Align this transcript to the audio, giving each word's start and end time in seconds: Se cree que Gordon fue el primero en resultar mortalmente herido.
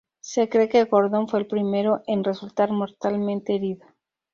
Se 0.19 0.49
cree 0.49 0.67
que 0.67 0.85
Gordon 0.85 1.27
fue 1.27 1.37
el 1.41 1.45
primero 1.45 2.01
en 2.07 2.23
resultar 2.23 2.71
mortalmente 2.71 3.53
herido. 3.53 3.85